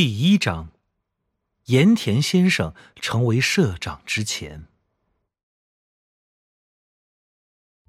[0.00, 0.68] 第一章：
[1.64, 4.68] 盐田先生成为社长之前，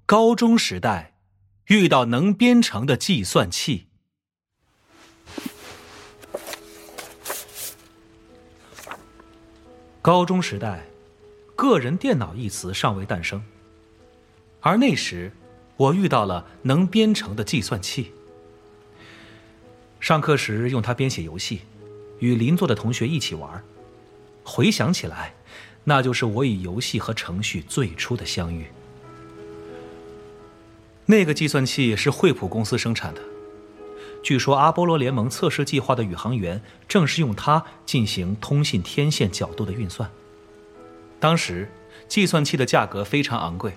[0.06, 1.14] 高中时代
[1.66, 3.86] 遇到能编程的计算器。
[10.02, 10.84] 高中时代，
[11.54, 13.40] 个人电脑一词尚未诞生，
[14.60, 15.30] 而那时
[15.76, 18.12] 我遇到了能编程的计算器。
[20.00, 21.60] 上课时用它编写游戏。
[22.20, 23.62] 与邻座的同学一起玩，
[24.44, 25.34] 回想起来，
[25.84, 28.66] 那就是我与游戏和程序最初的相遇。
[31.06, 33.20] 那个计算器是惠普公司生产的，
[34.22, 40.08] 据说阿波罗联盟测试计划的宇航员正是用它进行通信天线角度的运算。
[41.18, 41.68] 当时，
[42.06, 43.76] 计算器的价格非常昂贵，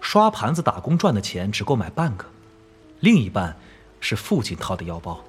[0.00, 2.24] 刷盘子打工赚的钱只够买半个，
[3.00, 3.56] 另一半
[4.00, 5.22] 是父亲掏的腰包。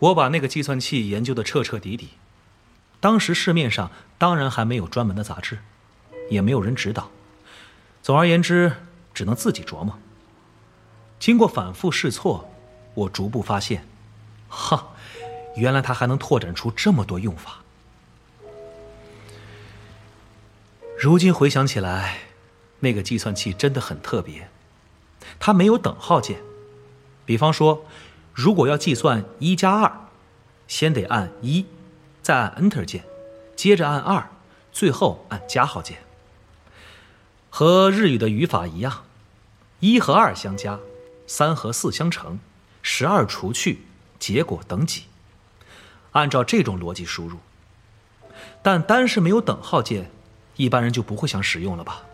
[0.00, 2.10] 我把那个计算器研究的彻彻底底，
[3.00, 5.58] 当时市面上当然还没有专门的杂志，
[6.30, 7.10] 也没有人指导。
[8.02, 8.72] 总而言之，
[9.12, 9.98] 只能自己琢磨。
[11.18, 12.50] 经过反复试错，
[12.94, 13.86] 我逐步发现，
[14.48, 14.94] 哈，
[15.56, 17.58] 原来它还能拓展出这么多用法。
[20.98, 22.20] 如今回想起来，
[22.78, 24.48] 那个计算器真的很特别，
[25.38, 26.40] 它没有等号键，
[27.26, 27.84] 比方说。
[28.42, 29.92] 如果要计算一加二，
[30.66, 31.66] 先得按一，
[32.22, 33.04] 再按 Enter 键，
[33.54, 34.30] 接着按二，
[34.72, 35.98] 最后按加号键。
[37.50, 39.04] 和日语的语法一样，
[39.80, 40.80] 一和二相加，
[41.26, 42.38] 三和四相乘，
[42.80, 43.82] 十二除去，
[44.18, 45.02] 结果等几？
[46.12, 47.36] 按照这种逻辑输入。
[48.62, 50.10] 但单是没有等号键，
[50.56, 52.04] 一般人就不会想使用了吧？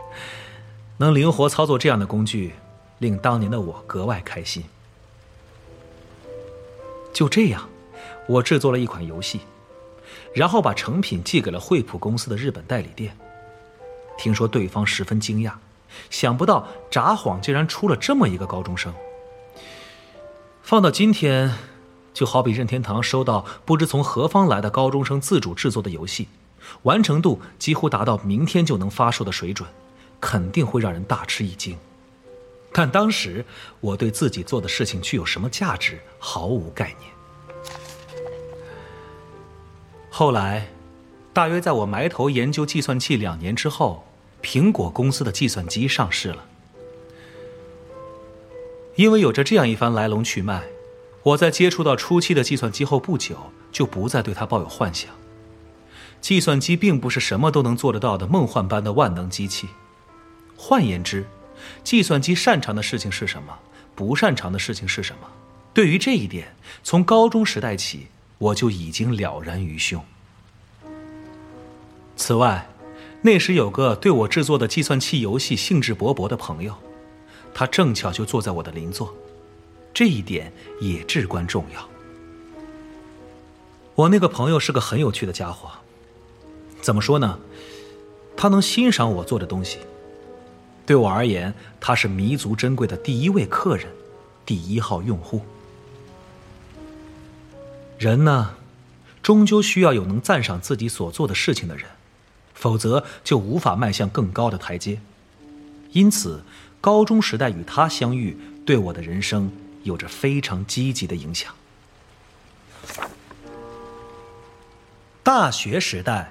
[0.96, 2.54] 能灵活操作这样的工具，
[3.00, 4.64] 令当年的我格外开心。
[7.16, 7.66] 就这样，
[8.28, 9.40] 我制作了一款游戏，
[10.34, 13.16] 然后把成品寄给了惠普公司的日本代理店。
[14.18, 15.52] 听说对方十分惊讶，
[16.10, 18.92] 想不到札幌竟然出了这么一个高中生。
[20.60, 21.54] 放到今天，
[22.12, 26.28] 就好比任天堂收到不知从何方来的高中生自主制作的游戏，
[26.82, 29.66] 完成度几乎达到明天就能发售的水准，
[30.20, 31.78] 肯定会让人大吃一惊。
[32.78, 33.42] 但当时
[33.80, 37.10] 我对自己做的事情具有什么价值毫无概念。
[40.10, 40.68] 后来，
[41.32, 44.04] 大约在我埋头研究计算器两年之后，
[44.42, 46.44] 苹果公司的计算机上市了。
[48.96, 50.62] 因为有着这样一番来龙去脉，
[51.22, 53.36] 我在接触到初期的计算机后不久，
[53.72, 55.08] 就不再对它抱有幻想。
[56.20, 59.66] 计算机并不是什么都能做得到的梦幻般的万能机器。
[60.58, 61.26] 换言之，
[61.84, 63.58] 计算机擅长的事情是什么？
[63.94, 65.28] 不擅长的事情是什么？
[65.72, 70.04] 对于这一点，从高中时代起，我就已经了然于胸。
[72.16, 72.68] 此外，
[73.22, 76.74] 那时有个对我制作的计算器游戏兴致勃勃的朋友，
[77.54, 79.14] 他正巧就坐在我的邻座，
[79.92, 81.88] 这一点也至关重要。
[83.94, 85.70] 我那个朋友是个很有趣的家伙，
[86.82, 87.38] 怎么说呢？
[88.36, 89.78] 他能欣赏我做的东西。
[90.86, 93.88] 对我而言，他是弥足珍贵的第一位客人，
[94.46, 95.42] 第一号用户。
[97.98, 98.54] 人呢，
[99.20, 101.86] 终究需要有能赞赏自己所做的事情的人，
[102.54, 105.00] 否则就无法迈向更高的台阶。
[105.90, 106.42] 因此，
[106.80, 109.50] 高中时代与他相遇，对我的人生
[109.82, 111.52] 有着非常积极的影响。
[115.24, 116.30] 大学时代，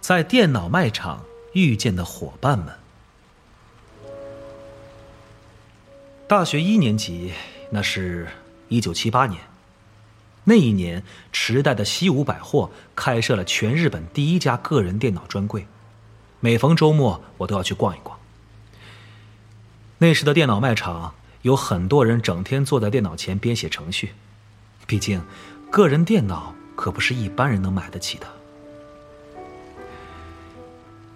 [0.00, 2.68] 在电脑卖场遇见的伙伴们。
[6.28, 7.32] 大学一年级，
[7.70, 8.28] 那是
[8.68, 9.40] 一九七八年。
[10.44, 11.02] 那一年，
[11.32, 15.66] 池袋的西武百货开设了全日本第一家个人电脑专柜，
[16.40, 18.18] 每逢周末我都要去逛一逛。
[19.96, 24.12] 那时的电脑卖场有很多人整天坐在电脑前编写程序，
[24.86, 25.22] 毕竟
[25.70, 28.26] 个人电脑可不是一般人能买得起的。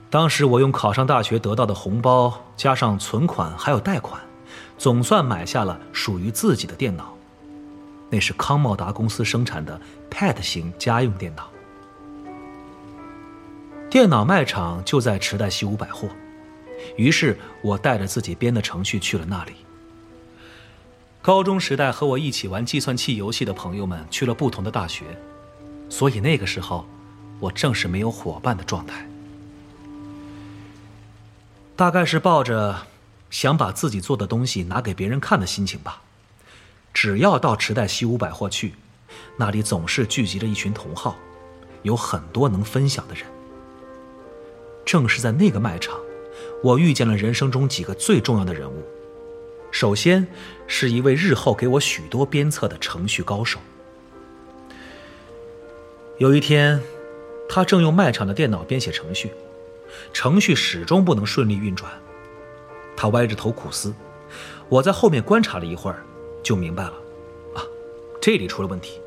[0.08, 4.18] 当时我用考上大学得到的红包，加上存款还有贷款。
[4.82, 7.16] 总算买下了属于自己的电脑，
[8.10, 9.80] 那是康茂达公司生产的
[10.10, 11.48] Pad 型家用电脑。
[13.88, 16.08] 电脑卖场就在池袋西武百货，
[16.96, 19.52] 于是我带着自己编的程序去了那里。
[21.20, 25.04] 高中时代和我一起玩计算器游戏的朋友们去了不同的大学，
[25.88, 26.84] 所以那个时候，
[27.38, 29.08] 我正是没有伙伴的状态，
[31.76, 32.88] 大概是抱着。
[33.32, 36.02] 想把自己做的东西拿给别人看的心情吧。
[36.92, 38.74] 只要到池袋西武百货去，
[39.38, 41.16] 那里总是聚集着一群同好，
[41.82, 43.24] 有很多能分享的人。
[44.84, 45.98] 正是在那个卖场，
[46.62, 48.84] 我遇见了人生中几个最重要的人物。
[49.70, 50.26] 首先，
[50.66, 53.58] 是一位日后给我许多鞭策的程序高手。
[56.18, 56.82] 有一天，
[57.48, 59.32] 他正用卖场的电脑编写程序，
[60.12, 61.90] 程序始终不能顺利运转。
[62.96, 63.92] 他歪着头苦思，
[64.68, 66.04] 我在后面观察了一会儿，
[66.42, 66.92] 就明白了，
[67.54, 67.62] 啊，
[68.20, 69.00] 这里出了问题。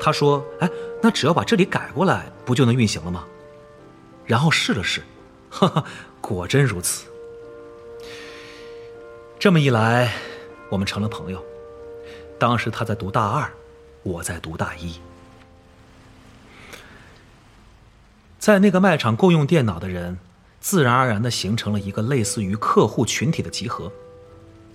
[0.00, 0.70] 他说：“哎，
[1.02, 3.26] 那只要把这里改过来，不就能运行了吗？”
[4.24, 5.02] 然后试了试，
[5.50, 5.84] 哈哈，
[6.20, 7.06] 果真如此。
[9.38, 10.12] 这么一来，
[10.70, 11.44] 我们成了朋友。
[12.38, 13.50] 当时他在读大二，
[14.02, 14.98] 我在读大一。
[18.38, 20.18] 在那个卖场共用电脑的人，
[20.60, 23.90] 自然而然的形成了一个类似于客户群体的集合。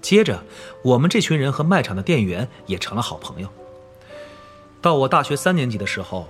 [0.02, 0.44] 接着，
[0.84, 3.48] 我们这群人和卖场的店员也成了好朋友。
[4.82, 6.28] 到我大学三年级的时候，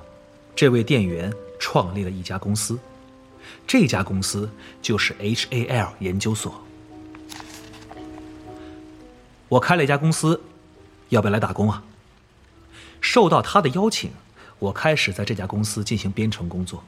[0.56, 2.80] 这位店员创立了一家公司，
[3.68, 4.50] 这家公司
[4.82, 6.62] 就是 HAL 研究所。
[9.50, 10.42] 我开了一家公司，
[11.10, 11.84] 要不要来打工啊？
[13.02, 14.12] 受到他的邀请，
[14.58, 16.84] 我开始在这家公司进行编程工作。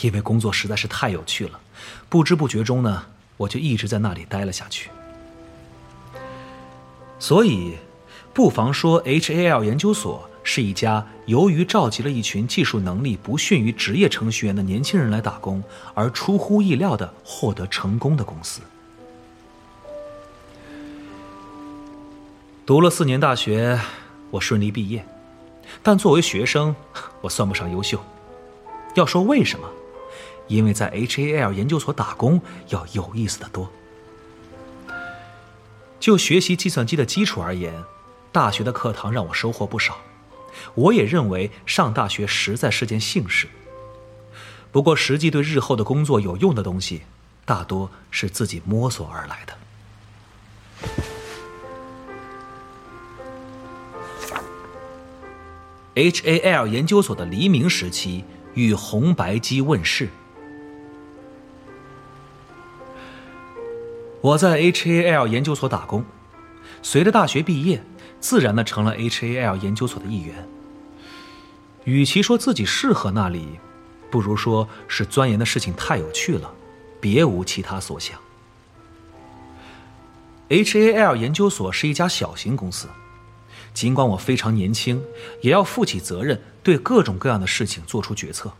[0.00, 1.60] 因为工作实在是太有趣了，
[2.08, 3.04] 不知不觉中呢，
[3.36, 4.90] 我就一直在那里待了下去。
[7.18, 7.76] 所以，
[8.32, 15.62] 不妨说，HAL 研究所是一家由于召集了一群技术能力不逊于职业程序员的年轻人来打工，
[15.94, 18.60] 而出乎意料的获得成功的公司。
[22.66, 23.78] 读了四年大学，
[24.30, 25.06] 我顺利毕业，
[25.82, 26.74] 但作为学生，
[27.20, 27.98] 我算不上优秀。
[28.94, 29.68] 要说为什么，
[30.46, 33.70] 因为在 HAL 研究所打工要有意思的多。
[36.00, 37.72] 就学习计算机的基础而言，
[38.30, 39.96] 大学的课堂让我收获不少。
[40.74, 43.48] 我也认为上大学实在是件幸事。
[44.70, 47.02] 不过，实际对日后的工作有用的东西，
[47.44, 49.54] 大多是自己摸索而来的。
[55.94, 58.24] HAL 研究所的黎明时期
[58.54, 60.08] 与红白机问世。
[64.24, 66.02] 我在 HAL 研究所打工，
[66.80, 67.84] 随着大学毕业，
[68.20, 70.48] 自然的成了 HAL 研究所的一员。
[71.84, 73.60] 与其说自己适合那里，
[74.10, 76.50] 不如说是钻研的事情太有趣了，
[77.02, 78.18] 别无其他所想。
[80.48, 82.88] HAL 研究所是一家小型公司。
[83.74, 85.02] 尽管我非常年轻，
[85.42, 88.50] 也要负起责任，对各种各样的事情做出决策。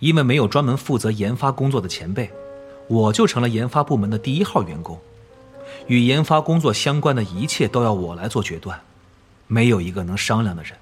[0.00, 2.32] 因为没有专门负责研发工作的前辈，
[2.90, 4.98] 我就成了研发部门的第一号员工。
[5.86, 8.80] 与研发工作相关的一切都要我来做决断，
[9.46, 10.72] 没有一个能商量的人。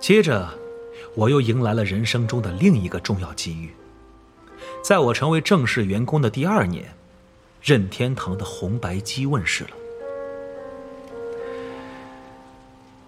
[0.00, 0.48] 接着，
[1.14, 3.70] 我又迎来了人生中的另一个重要机遇。
[4.82, 6.94] 在我成为正式员工的第二年，
[7.60, 9.70] 任天堂的红白机问世了。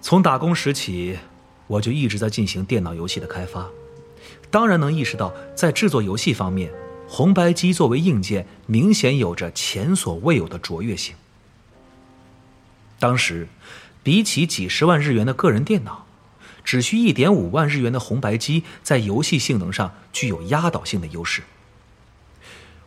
[0.02, 1.18] 从打工时起，
[1.66, 3.66] 我就一直在进行电脑游戏的开发，
[4.50, 6.72] 当然能意识到，在制作游戏方面，
[7.08, 11.14] 红白机作为硬件，明显有着前所未有的卓越性。
[12.98, 13.48] 当时，
[14.02, 16.06] 比起几十万日元的个人电脑，
[16.64, 21.42] 只需一点五万日元的红白机，在游戏性能上具有压倒性的优势。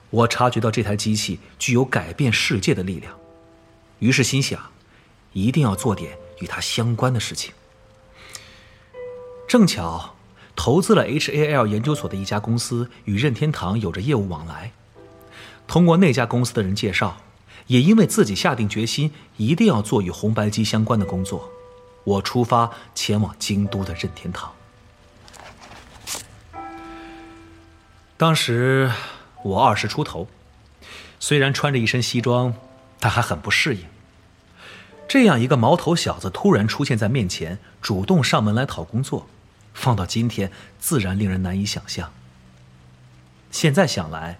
[0.10, 3.17] 我察觉到这台机器具有改变世界的力量，
[4.00, 4.60] 于是心想，
[5.31, 6.17] 一定要做点。
[6.39, 7.53] 与它相关的事情，
[9.48, 10.12] 正巧
[10.55, 14.72] 投资了 HAL 研究所的一家公司与任天堂有着业务往来。
[15.67, 17.17] 通过那家公司的人介绍，
[17.67, 21.50] 也因为自己下定决心一定要做与红白机相关的工作，
[22.03, 24.51] 我出发前往京都的任天堂。
[28.17, 28.91] 当时
[29.43, 30.27] 我二十出头，
[31.19, 32.53] 虽然穿着一身西装，
[33.00, 33.81] 但还很不适应。
[35.07, 39.27] 这样一个毛头小子突然出现在面前，主动上门来讨工作，
[39.74, 42.12] 放到今天自然令人难以想象。
[43.51, 44.39] 现在想来，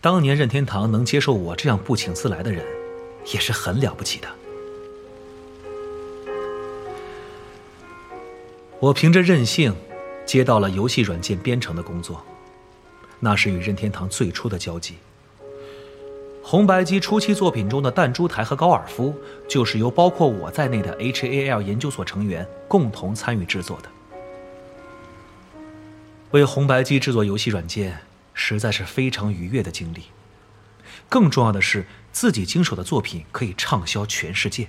[0.00, 2.64] 当年任天堂能接受我这样不请自来的人，
[3.32, 4.28] 也是很了不起的。
[8.80, 9.74] 我凭着任性，
[10.24, 12.24] 接到了游戏软件编程的工作，
[13.18, 14.96] 那是与任天堂最初的交集。
[16.42, 19.14] 红白机初期作品中的弹珠台和高尔夫，
[19.48, 23.90] 就是由包括我在内的 HAL 研究所成员共同参与制作的。
[26.32, 28.00] 为红白机制作游戏软件，
[28.34, 30.04] 实在是非常愉悦的经历。
[31.08, 34.68] 更重要的是，自己经手的作品可以畅销全世界。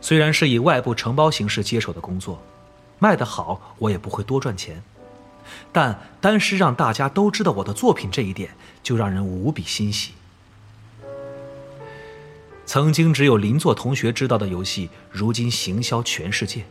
[0.00, 2.40] 虽然是以外部承包形式接手的工作，
[3.00, 4.80] 卖得好我也不会多赚钱，
[5.72, 10.12] 但单是让大家都知道我的作品这一点，就让人无比欣喜。
[12.64, 16.64] 曾经只有邻座同学知道的游戏，如今行销全世界，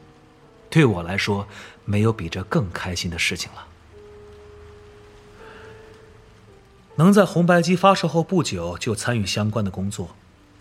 [0.76, 1.48] 对我来说，
[1.86, 3.66] 没有比这更开心的事情了。
[6.98, 10.14] 能在红白机发售后不久就参与相关的工作，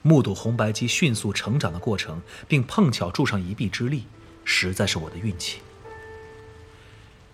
[0.02, 4.04] 目睹红白机迅速成长的过程，并碰巧助上一臂之力，
[4.44, 5.58] 实在是我的运气。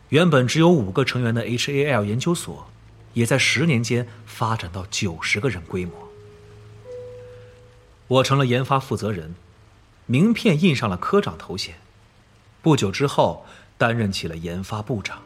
[0.09, 2.67] 原本只有五个成员的 HAL 研究所，
[3.13, 5.93] 也在十年间发展到九十个人规模。
[8.09, 9.35] 我成了研发负责人，
[10.07, 11.75] 名片印上了科长头衔。
[12.63, 13.45] 不久之后，
[13.79, 15.19] 担任起了研发部长。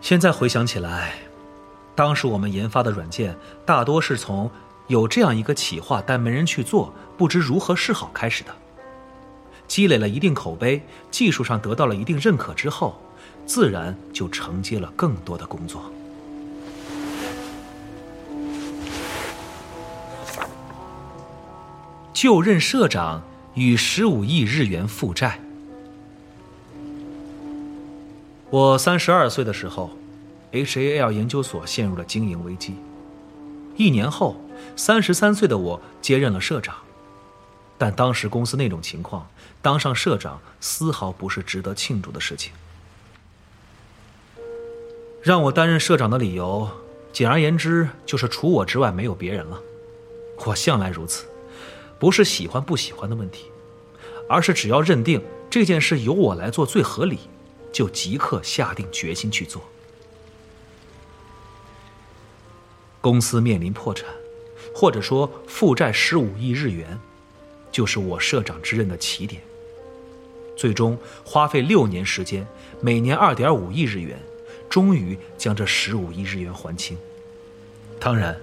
[0.00, 1.14] 现在回想起来，
[1.96, 4.48] 当时我们研发的软件大多是从
[4.86, 8.54] 有这样一个企划但没人去做，不知如何是好开始的。
[9.66, 12.96] 积累了一定口碑，技术上得到了一定认可之后，
[13.44, 15.82] 自然就承接了更多的工作。
[22.12, 23.20] 就任社长
[23.56, 25.40] 与十五亿日元负债。
[28.50, 29.90] 我三十二岁的时候
[30.52, 32.74] ，HAL 研究所陷入了经营危机。
[33.74, 34.36] 一年后，
[34.76, 36.76] 三十三岁的我接任了社长。
[37.78, 39.26] 但当时公司那种情况，
[39.62, 42.52] 当上社长丝毫不是值得庆祝的事情。
[45.22, 46.68] 让我担任社长的理由，
[47.10, 49.58] 简而言之就是除我之外没有别人了。
[50.44, 51.24] 我向来如此。
[51.98, 53.50] 不是喜欢不喜欢的问题，
[54.28, 57.18] 而是只要认定这件事由我来做最合理，
[57.72, 59.62] 就即刻下定决心去做。
[63.00, 64.08] 公司面临破产，
[64.74, 66.98] 或者说负债十五亿日元，
[67.70, 69.40] 就是我社长之任的起点。
[70.56, 72.46] 最终花费六年时间，
[72.80, 74.18] 每年二点五亿日元，
[74.68, 76.98] 终于将这十五亿日元还清。
[78.00, 78.38] 当然，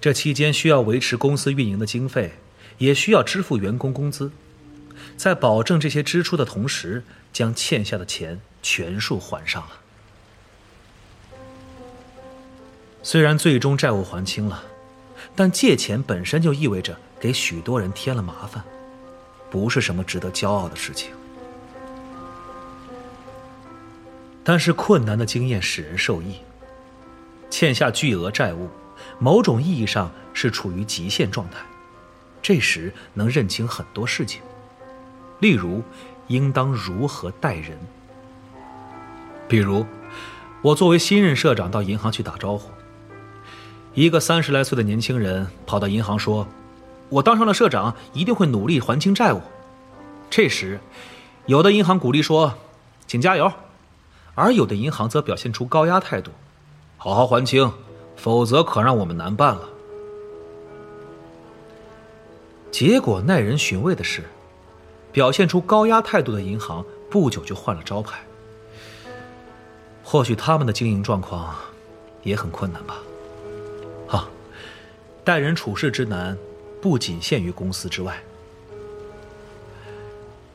[0.00, 2.32] 这期间需要维持公司运营的经费。
[2.82, 4.32] 也需要支付员工工资，
[5.16, 9.70] 在保证这些支出的同时，将欠下的钱全数还上了。
[13.04, 14.64] 虽然最终债务还清了，
[15.36, 18.64] 但借钱本身就意味着给许多人添了麻烦，
[19.48, 21.12] 不是什么值得骄傲的事情。
[24.42, 26.34] 但是困难的经验使人受益，
[27.48, 28.68] 欠下巨额债务，
[29.20, 31.58] 某种意义上是处于极限状态。
[32.42, 34.42] 这时能认清很多事情，
[35.38, 35.82] 例如
[36.26, 37.78] 应当如何待人。
[39.48, 39.86] 比如，
[40.60, 42.70] 我作为新任社长到银行去打招呼，
[43.94, 46.48] 一个三十来岁的年轻人跑到银行说
[47.10, 49.40] ：“我当上了社长，一定会努力还清债务。”
[50.30, 50.80] 这时，
[51.46, 52.54] 有的银行鼓励说
[53.06, 53.52] ：“请加油。”
[54.34, 56.30] 而有的银行则表现出高压态度
[56.96, 57.70] ：“好好还清，
[58.16, 59.68] 否则可让我们难办了。”
[62.72, 64.22] 结果耐人寻味的是，
[65.12, 68.24] 表现出高压态度的银行不久就换了招牌。
[70.02, 71.54] 或许他们的经营状况
[72.22, 72.96] 也很困难吧。
[74.08, 74.28] 啊，
[75.22, 76.36] 待人处事之难，
[76.80, 78.20] 不仅限于公司之外。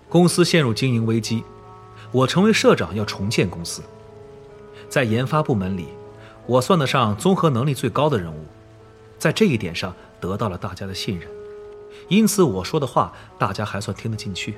[0.10, 1.44] 公司陷入经营危机，
[2.12, 3.84] 我成为社长要重建公司。
[4.90, 5.90] 在研发部门里，
[6.48, 8.46] 我算得上综合能力最高的人物，
[9.20, 11.30] 在这一点上得到了大家的信任。
[12.10, 14.56] 因此，我说的话大家还算听得进去。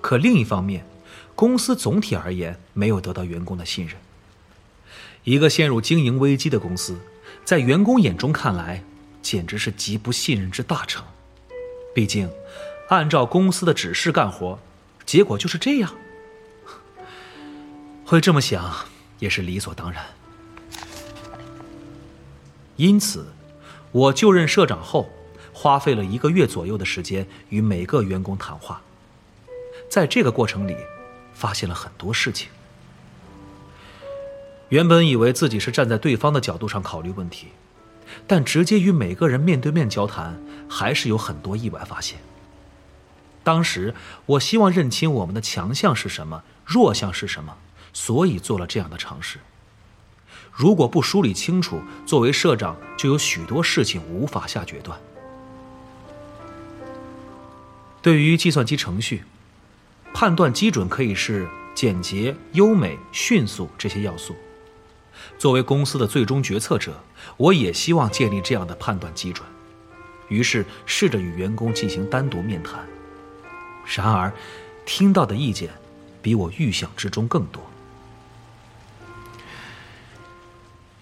[0.00, 0.86] 可另一方面，
[1.34, 3.96] 公司总体而言没有得到员工的信任。
[5.24, 6.98] 一个陷入经营危机的公司，
[7.44, 8.82] 在员工眼中看来，
[9.22, 11.04] 简直是极不信任之大成。
[11.94, 12.28] 毕竟，
[12.88, 14.58] 按照公司的指示干活，
[15.06, 15.94] 结果就是这样。
[18.04, 18.74] 会这么想
[19.20, 20.04] 也是理所当然。
[22.76, 23.26] 因此，
[23.92, 25.08] 我就任社长后。
[25.62, 28.82] 花费了一个月左右的时间与每个员工谈话，
[29.88, 30.76] 在这个过程里，
[31.32, 32.48] 发现了很多事情。
[34.70, 37.46] 原本以为自己是站在对方的角度上考虑问题，
[38.26, 42.18] 但直接与每个人面对面交谈，还是有很多意外发现。
[43.44, 43.94] 当时
[44.26, 47.56] 我希望认清我们的强项是什么，弱项是什么，
[47.92, 49.38] 所以做了这样的尝试。
[50.50, 54.98] 如果不梳理清楚，作为社长就有许多事情无法下决断。
[58.02, 59.22] 对于计算机程序，
[60.12, 64.34] 判断基准可以是简洁、优美、迅速这些要素。
[65.38, 67.00] 作为公司的最终决策者，
[67.36, 69.46] 我也希望建立这样的判断基准。
[70.28, 72.84] 于是试着与员工进行单独面谈。
[73.94, 74.32] 然而，
[74.84, 75.70] 听到的意见
[76.20, 77.62] 比我预想之中更多。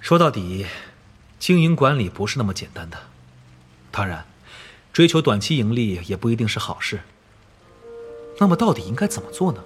[0.01, 0.67] 说到底，
[1.39, 2.99] 经营管理不是那么简单的。
[3.91, 4.25] 当然，
[4.93, 7.01] 追求短期盈利也不一定是好事。
[8.39, 9.63] 那么，到底应该怎么做呢？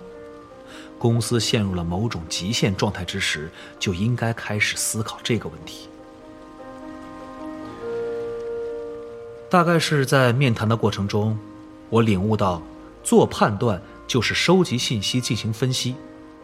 [0.98, 5.88] 公司陷入了某种极限状态之时，就应该开始思考这个问题。
[9.50, 11.38] 大概是在面谈的过程中，
[11.88, 12.60] 我领悟到，
[13.02, 15.94] 做判断就是收集信息进行分析，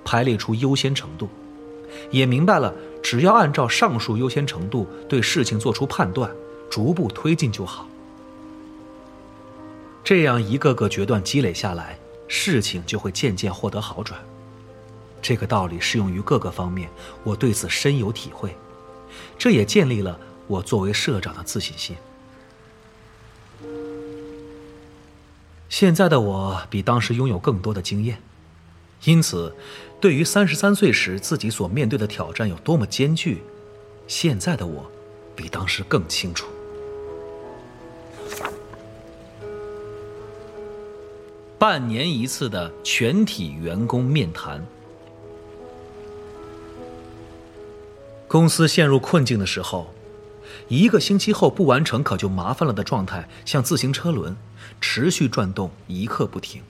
[0.05, 1.29] 排列出优先程度，
[2.11, 2.73] 也明白了，
[3.03, 6.31] 只要按照上述优先程度对事情做出判断，
[6.71, 7.89] 逐步推进就好。
[10.03, 14.21] 这样一个个决断积累下来，事情就会渐渐获得好转。
[15.23, 16.89] 这个道理适用于各个方面，
[17.23, 18.57] 我对此深有体会，
[19.39, 21.95] 这也建立了我作为社长的自信心。
[25.69, 28.21] 现在的我比当时拥有更多的经验，
[29.05, 29.55] 因此，
[30.01, 33.43] 对于三十三岁时自己所面对的挑战有多么艰巨，
[34.09, 34.91] 现在的我
[35.37, 36.47] 比当时更清楚。
[41.61, 44.67] 半年一次的全体员工面谈。
[48.27, 49.93] 公司陷入困境的时候，
[50.69, 54.35] 一个星期后不完成可就麻烦了的状态，像自行车轮，
[54.81, 56.63] 持续转动一刻不停。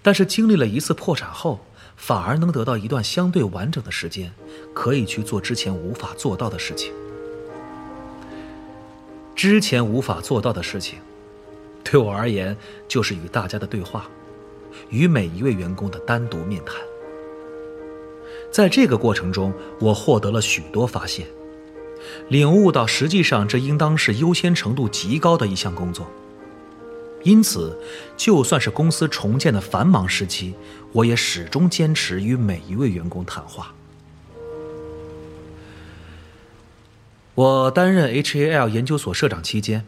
[0.00, 1.60] 但是经历了一次破产后，
[1.94, 4.32] 反而能得到一段相对完整的时间，
[4.72, 6.90] 可以去做之前无法做到的事情。
[9.36, 11.00] 之前无法做到的事情，
[11.90, 12.54] 对我而言
[12.86, 14.08] 就是与大家的对话，
[14.90, 16.76] 与每一位员工的单独面谈。
[18.52, 21.26] 在这个过程中，我获得了许多发现，
[22.28, 26.06] 领悟到实际上这应当是优先程度极高的一项工作。
[27.24, 27.78] 因此，
[28.16, 30.54] 就算是公司重建的繁忙时期，
[30.92, 33.74] 我也始终坚持与每一位员工谈话。
[37.34, 39.84] 我担任 HAL 研究所社长期间，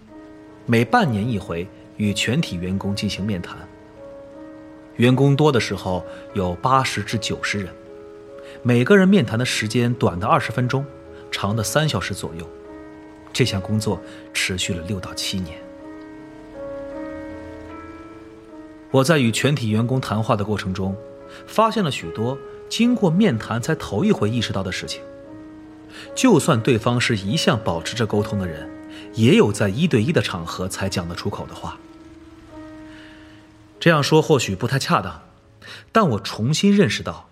[0.66, 1.68] 每半年一回
[2.00, 3.56] 与全体员工进行面谈。
[4.96, 7.68] 员工多的时候有八十至九十人。
[8.62, 10.84] 每个人面谈的时间短的二十分钟，
[11.30, 12.48] 长的三小时左右。
[13.34, 14.00] 这项工作
[14.32, 15.58] 持续了六到七年。
[18.90, 20.96] 我在与全体员工谈话的过程中，
[21.46, 22.36] 发现了许多
[22.68, 25.02] 经过面谈才头一回意识到的事情。
[26.14, 28.68] 就算对方是一向保持着沟通的人，
[29.12, 31.78] 也有在一对一的场合才讲得出口的话。
[33.80, 35.22] 这样说或许不太恰当，
[35.90, 37.28] 但我重新认识到。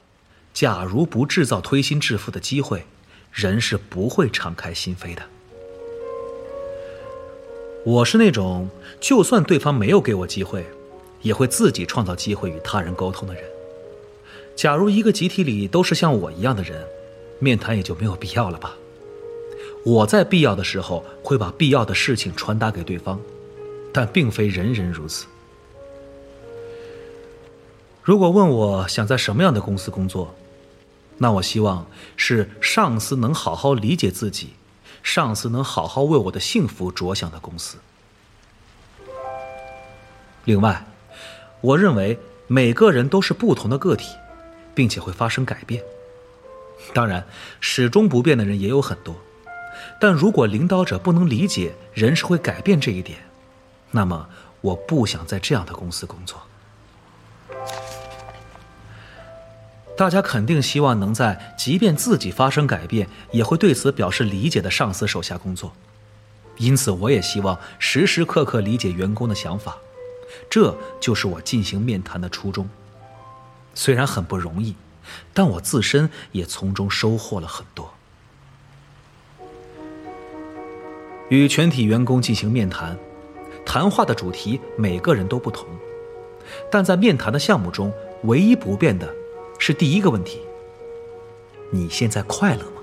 [0.55, 2.85] 假如不制造推心置腹的机会，
[3.31, 5.23] 人是不会敞开心扉的。
[7.85, 10.67] 我是那种就算对方没有给我机会，
[11.23, 13.45] 也会自己创造机会与他人沟通的人。
[14.57, 16.83] 假如一个集体里都是像我一样的人，
[17.39, 18.75] 面谈也就没有必要了吧？
[19.85, 23.21] 我在必要的时候会把必要的事情传达给对方，
[23.93, 25.27] 但并非人人如此。
[28.09, 30.35] 如果问我想在什么样的公司工作？
[31.19, 34.55] 那我希望是上司能好好理解自己，
[35.03, 37.77] 上司能好好为我的幸福着想的公司。
[40.47, 40.87] 另外，
[41.61, 44.15] 我认为每个人都是不同的个体，
[44.75, 45.85] 并且会发生改变。
[46.95, 47.27] 当然，
[47.61, 49.15] 始终不变的人也有很多，
[50.01, 53.19] 但如果领导者不能理解人是会改变这一点，
[53.91, 54.31] 那么
[54.63, 56.41] 我不想在这样的公司工作。
[59.99, 65.73] 大家肯定希望能在即便自己发生改变，也会对此表示理解的上司手下工作，
[66.57, 69.77] 因此我也希望时时刻刻理解员工的想法，
[70.49, 72.71] 这就是我进行面谈的初衷。
[73.75, 74.77] 虽然很不容易，
[75.35, 77.93] 但我自身也从中收获了很多。
[81.29, 82.97] 与全体员工进行面谈，
[83.67, 85.67] 谈话的主题每个人都不同，
[86.71, 89.13] 但在面谈的项目中，唯一不变的。
[89.59, 90.41] 是第一个问题。
[91.71, 92.83] 你现在快乐吗？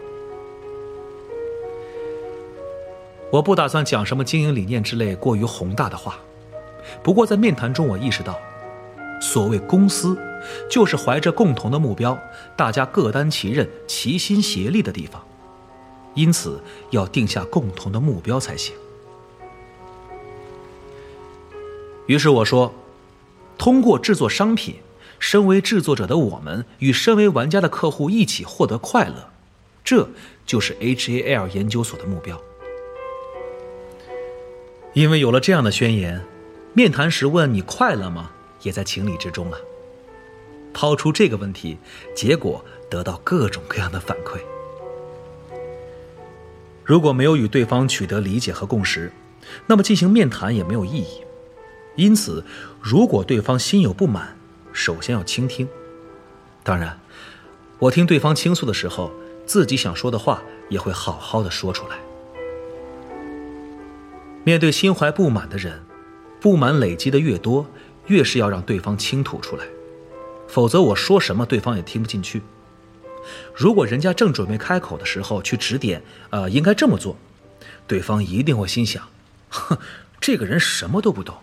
[3.32, 6.20] 我不打算讲什么经营理念之类过于宏大的话。
[7.02, 8.40] 不过在面谈中，我意识到，
[9.20, 10.16] 所谓公司，
[10.70, 12.18] 就是怀着共同的目标，
[12.56, 15.26] 大家各担其任、齐心协力的地方。
[16.14, 16.62] 因此，
[16.92, 18.76] 要定下共同的目标才行。
[22.06, 22.72] 于是我说，
[23.58, 24.76] 通过制作商品。
[25.20, 29.30] 身为制作者的我们与身为玩家的客户一起获得快乐，
[29.84, 30.10] 这
[30.46, 32.40] 就是 HAL 研究所的目标。
[34.94, 36.24] 因为有了这样的宣言，
[36.74, 39.58] 面谈时问你快乐吗，也在情理之中了。
[40.74, 41.78] 抛出这个问题，
[42.16, 44.40] 结果得到各种各样的反馈。
[46.84, 49.12] 如果没有与对方取得理解和共识，
[49.66, 51.22] 那么进行面谈也没有意义。
[51.96, 52.44] 因此，
[52.82, 54.38] 如果对方心有不满，
[54.76, 55.68] 首先要倾听。
[56.62, 57.00] 当然，
[57.80, 59.12] 我听对方倾诉的时候，
[59.46, 61.98] 自己想说的话也会好好的说出来。
[64.44, 65.82] 面对心怀不满的人，
[66.42, 67.66] 不满累积的越多，
[68.08, 69.66] 越是要让对方倾吐出来，
[70.48, 72.42] 否则我说什么对方也听不进去。
[73.56, 77.16] 如果人家正准备开口的时候去指点，呃，应该这么做，
[77.88, 79.08] 对方一定会心想：
[79.50, 79.78] 哼，
[80.20, 81.38] 这个人什么都不懂。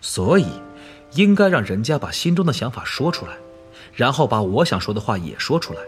[0.00, 0.46] 所以，
[1.16, 3.32] 应该让人家把心中的想法说出来，
[3.92, 5.80] 然后把我想说的话也说出来。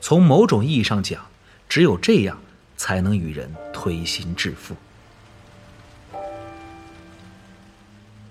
[0.00, 1.26] 从某种意义上讲，
[1.68, 2.38] 只有这样。
[2.78, 4.76] 才能与人推心置腹。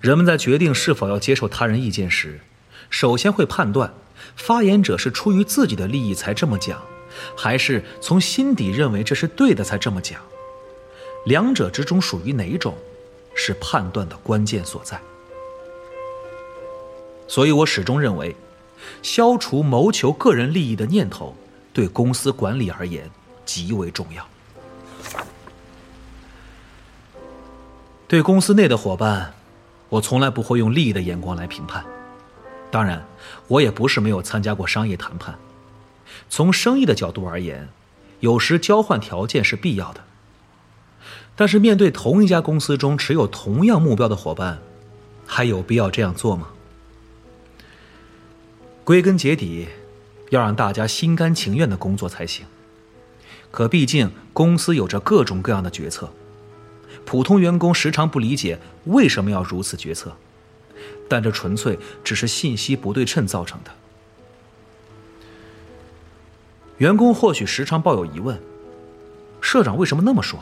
[0.00, 2.40] 人们在决定是否要接受他人意见时，
[2.88, 3.92] 首先会判断
[4.36, 6.82] 发言者是出于自己的利益才这么讲，
[7.36, 10.18] 还是从心底认为这是对的才这么讲。
[11.26, 12.74] 两者之中属于哪种，
[13.34, 14.98] 是判断的关键所在。
[17.28, 18.34] 所以我始终认为，
[19.02, 21.36] 消除谋求个人利益的念头，
[21.72, 23.08] 对公司管理而言
[23.44, 24.26] 极为重要。
[28.08, 29.34] 对公司内的伙伴，
[29.90, 31.84] 我从来不会用利益的眼光来评判。
[32.70, 33.04] 当然，
[33.46, 35.38] 我也不是没有参加过商业谈判。
[36.30, 37.68] 从生意的角度而言，
[38.20, 40.00] 有时交换条件是必要的。
[41.36, 44.58] 但是，面对同一家公司中持有同样目标的伙伴，
[45.26, 46.48] 还有必要这样做吗？
[48.88, 49.68] 归根结底，
[50.30, 52.46] 要让大家心甘情愿的工作才行。
[53.50, 56.10] 可毕竟，公司有着各种各样的决策。
[57.04, 60.16] 普通员工时常不理解为什么要如此决策，
[61.06, 63.70] 但这纯粹只是信息不对称造成的。
[66.78, 68.40] 员工或许时常抱有疑问：
[69.42, 70.40] 社长为什么那么说？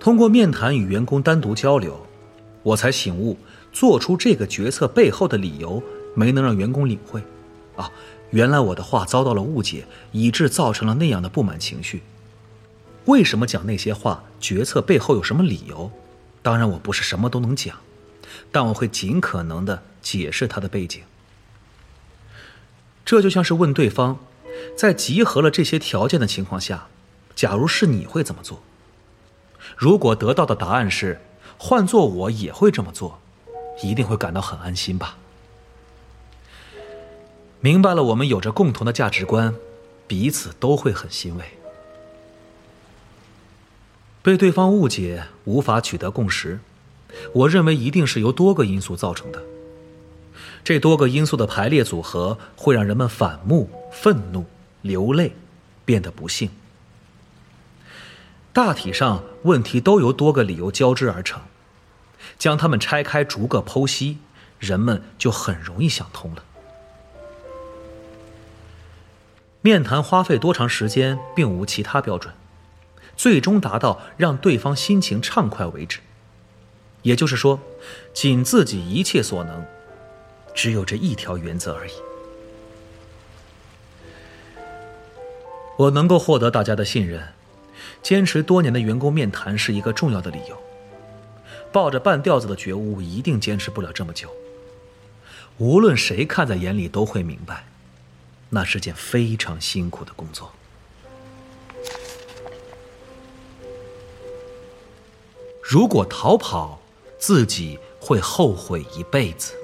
[0.00, 2.04] 通过面谈与员工单独交流，
[2.64, 3.38] 我才醒悟，
[3.72, 5.80] 做出这个决策背后的理由
[6.16, 7.22] 没能让员工领会。
[7.76, 7.92] 啊，
[8.30, 12.02] 原来我的话遭到了误解，以致造成了那样的不满情绪。
[13.04, 14.24] 为什么讲那些话？
[14.40, 15.92] 决策背后有什么理由？
[16.42, 17.76] 当然，我不是什么都能讲，
[18.50, 21.02] 但我会尽可能的解释它的背景。
[23.04, 24.18] 这就像是问对方，
[24.76, 26.88] 在集合了这些条件的情况下，
[27.34, 28.62] 假如是你会怎么做？
[29.76, 31.20] 如果得到的答案是
[31.58, 33.20] 换做我也会这么做，
[33.82, 35.16] 一定会感到很安心吧？
[37.66, 39.52] 明白了，我们有着共同的价值观，
[40.06, 41.44] 彼此都会很欣慰。
[44.22, 46.60] 被对方误解，无法取得共识，
[47.32, 49.42] 我认为一定是由多个因素造成的。
[50.62, 54.44] 这多个因素的排列组合，会让人们反目、愤怒、
[54.82, 55.32] 流泪，
[55.84, 56.48] 变得不幸。
[58.52, 61.42] 大体上，问题都由多个理由交织而成，
[62.38, 64.18] 将它们拆开，逐个剖析，
[64.60, 66.44] 人们就很容易想通了。
[69.66, 72.32] 面谈花费多长时间，并无其他标准。
[73.16, 75.98] 最终达到让对方心情畅快为止，
[77.02, 77.58] 也就是说，
[78.14, 79.66] 尽自己一切所能，
[80.54, 81.90] 只有这一条原则而已。
[85.78, 87.20] 我能够获得大家的信任，
[88.00, 90.56] 坚持多年的员工面谈是一个重要的理由。
[91.72, 94.30] 抱着半吊子的觉悟，一定坚持不了这么久。
[95.58, 97.66] 无论谁看在眼里，都会明白，
[98.50, 100.52] 那是件非常辛苦的工作。
[105.62, 106.80] 如果逃跑，
[107.18, 109.54] 自己会后悔一辈子。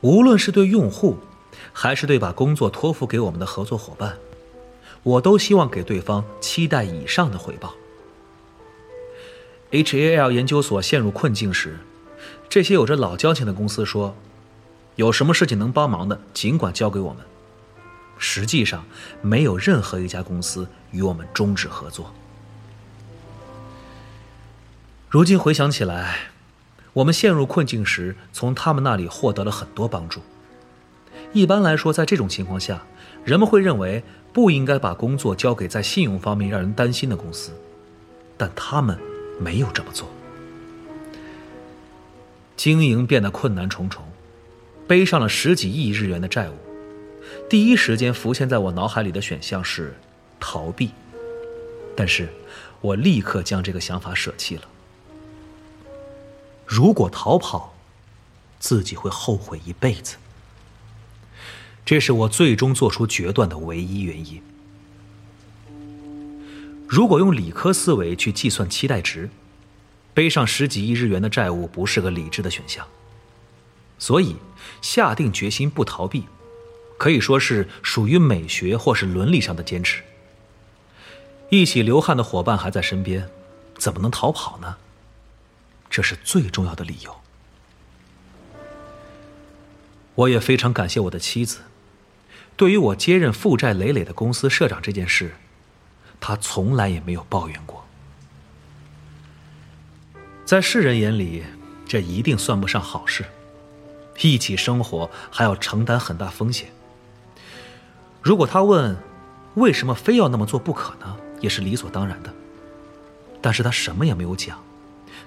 [0.00, 1.16] 无论是对用户，
[1.72, 4.18] 还是对把工作托付给我们的合作伙伴，
[5.02, 7.74] 我都希望给对方期待以上的回报。
[9.72, 11.78] HAL 研究所陷入困境时，
[12.48, 14.14] 这些有着老交情的公司说
[14.96, 17.24] ：“有什么事情能帮忙的，尽管交给我们。”
[18.18, 18.84] 实际上，
[19.20, 22.14] 没有任何一家公司与我们终止合作。
[25.08, 26.30] 如今回想起来，
[26.92, 30.20] 我们陷入困境时，从他们那里获得了很多帮助。
[31.32, 32.82] 一般来说，在这种情况下，
[33.24, 37.50] 人们会认为不应该把工作交给在信用方面让人担心的公司，
[38.36, 38.96] 但他们
[39.40, 40.08] 没有这么做。
[42.56, 44.04] 经营变得困难重重，
[44.92, 46.54] 背上了十几亿日元的债务，
[47.48, 49.96] 第一时间浮现在我脑海里的选项是
[50.38, 50.90] 逃避。
[51.96, 52.28] 但是，
[52.82, 54.64] 我立刻将这个想法舍弃了。
[56.66, 57.74] 如果逃跑，
[58.58, 60.16] 自己会后悔一辈子。
[61.86, 64.42] 这是我最终做出决断的唯一原因。
[66.86, 69.30] 如果用理科思维去计算期待值，
[70.12, 72.86] 背上十几亿日元的债务不是个理智的选项。
[74.02, 74.34] 所以，
[74.80, 76.24] 下定决心不逃避，
[76.98, 80.02] 可以说是属于美学或是伦理上的坚持。
[81.50, 83.30] 一起流汗的伙伴还在身边，
[83.78, 84.76] 怎么能逃跑呢？
[85.88, 87.16] 这是最重要的理由。
[90.16, 91.60] 我也非常感谢我的妻子，
[92.56, 95.36] 对于我接任负债累累的公司社长这件事。
[96.18, 97.86] 她从来也没有抱怨过，
[100.44, 101.44] 在世人眼里，
[101.86, 103.24] 这一定算不上好事。
[104.20, 106.68] 一起生活还要承担很大风险。
[108.20, 108.96] 如果他问
[109.54, 111.16] 为什么非要那么做不可呢？
[111.40, 112.32] 也是理所当然的。
[113.40, 114.62] 但是他什么也没有讲，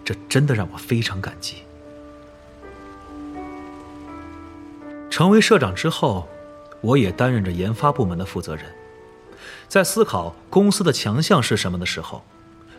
[0.06, 1.58] 这真的让我非常感激。
[5.10, 6.28] 成为社长之后，
[6.82, 8.65] 我也担任着研发部门的负责人。
[9.67, 12.24] 在思考公司的强项是什么的时候，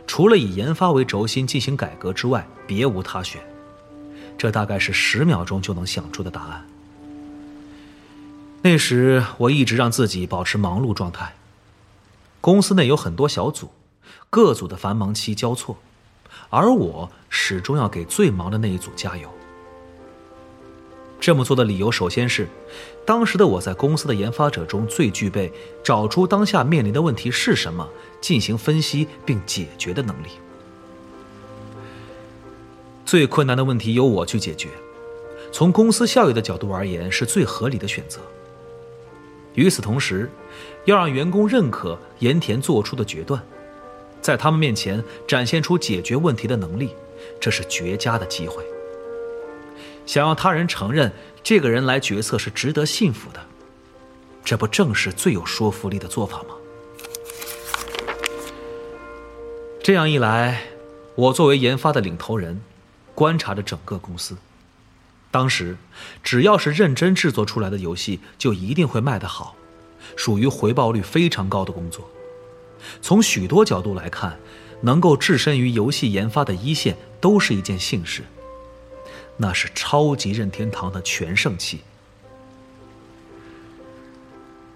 [0.06, 3.42] 除了以研发为轴心进行改革之外，别无他选。
[4.38, 6.66] 这大概是十秒钟就能想出的答案。
[8.62, 11.34] 那时我一直让自己保持忙碌状态。
[12.40, 13.70] 公司内有很多小组，
[14.30, 15.76] 各组的繁忙期交错，
[16.50, 19.28] 而我始终要给最忙的那一组加油。
[21.18, 22.46] 这么做的理由，首先是，
[23.04, 27.88] 当时的我在公司的研发者中最具备找出当下面临的问题是什么，
[28.20, 30.28] 进行分析并解决的能力。
[33.06, 34.68] 最困难的问题由我去解决，
[35.52, 38.20] 从公司效益的角度而言是最合理的选择。
[39.54, 40.28] 与此同时，
[40.86, 43.40] 要让员工认可盐田做出的决断，
[44.20, 46.90] 在他们面前展现出解决问题的能力，
[47.40, 48.62] 这是绝佳的机会。
[50.04, 51.12] 想要他人承认
[51.44, 53.40] 这个人来决策是值得信服的，
[54.44, 56.56] 这不正是最有说服力的做法吗？
[59.82, 60.64] 这样一来，
[61.14, 62.60] 我作为研发的领头人，
[63.16, 64.36] 观察着整个公司。
[65.32, 65.76] 当时，
[66.22, 69.56] 只要是认真制作出来的游戏，就一定会卖得好，
[70.16, 72.08] 属于回报率非常高的工作。
[73.02, 74.38] 从许多角度来看，
[74.82, 78.22] 能够置身于游戏研发的一线，都是一件幸事。
[79.38, 81.80] 那是超级任天堂的全盛期，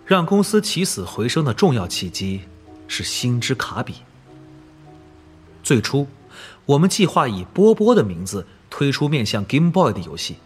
[0.04, 2.42] 让公司起死回生的重要契机
[2.88, 3.94] 是星之卡比。
[5.62, 6.06] 最初，
[6.70, 10.36] 我们计划以波波的名字推出面向 Game Boy 的游戏，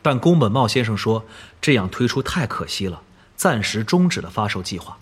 [0.00, 1.24] 但宫本茂先生说
[1.60, 3.02] 这样推出太可惜了，
[3.36, 4.96] 暂时终止了发售计划。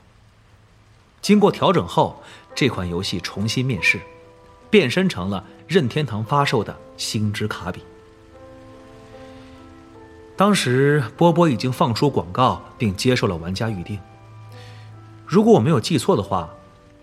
[1.21, 2.21] 经过调整后，
[2.53, 4.01] 这款游戏重新面世，
[4.71, 7.81] 变身成了任天堂发售的星之卡比。
[10.37, 14.01] 当时波波已经放出广告，并接受了玩家预定。
[15.25, 16.51] 如果我没有记错的话，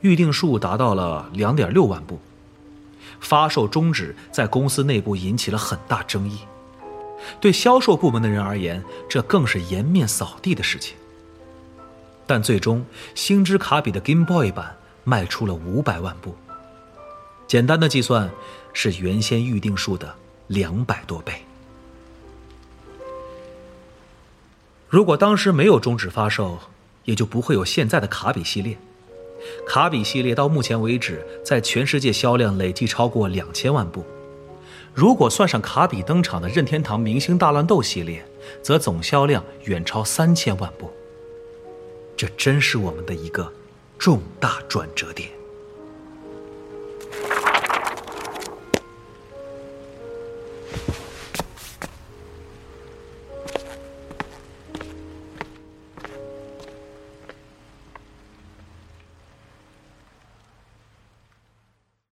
[0.02, 2.20] 预定数达到了两点六万部。
[3.22, 6.40] 发售终止在公司内部引起了很大争议，
[7.40, 10.98] 对销售部门的人而言，这更是颜面扫地的事情。
[12.28, 16.36] 但最终，星之卡比的 Game Boy 版卖出了五百万部，
[17.48, 18.30] 简单的计算
[18.74, 20.14] 是原先预定数的
[20.48, 21.34] 两百多倍。
[24.90, 26.60] 如果当时没有终止发售，
[27.06, 28.78] 也就不会有现在的卡比系列。
[29.66, 34.04] 卡比系列到目前为止，在全世界销量累计超过两千万部。
[34.94, 38.24] 如果算上卡比登场的任天堂明星大乱斗系列，
[38.62, 40.92] 则总销量远超三千万部。
[42.18, 43.52] 这真是我们的一个
[43.98, 45.30] 重大转折点。